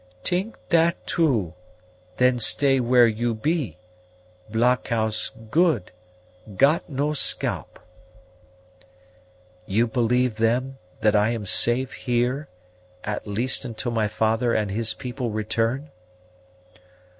[0.23, 1.53] "T'ink that too;
[2.17, 3.77] then stay where you be
[4.49, 5.91] blockhouse good
[6.57, 7.77] got no scalp."
[9.67, 12.49] "You believe, then, that I am safe here,
[13.03, 15.91] at least until my father and his people return?"